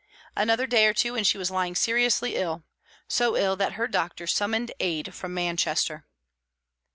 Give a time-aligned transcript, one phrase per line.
[0.35, 2.63] Another day or two, and she was lying seriously ill
[3.07, 6.07] so ill that her doctor summoned aid from Manchester.